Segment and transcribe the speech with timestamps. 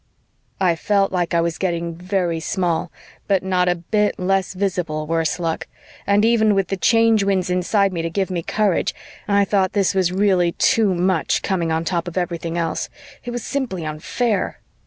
[0.59, 2.91] I felt like I was getting very small,
[3.27, 5.67] but not a bit less visible, worse luck,
[6.07, 8.95] and even with the Change Winds inside me to give me courage,
[9.27, 12.89] I thought this was really too much, coming on top of everything else;
[13.23, 14.57] it was simply unfair.